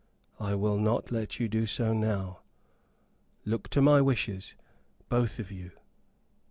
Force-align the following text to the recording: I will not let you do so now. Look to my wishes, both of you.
I 0.39 0.55
will 0.55 0.79
not 0.79 1.11
let 1.11 1.39
you 1.39 1.47
do 1.47 1.67
so 1.67 1.93
now. 1.93 2.39
Look 3.45 3.69
to 3.69 3.83
my 3.83 4.01
wishes, 4.01 4.55
both 5.09 5.37
of 5.37 5.51
you. 5.51 5.73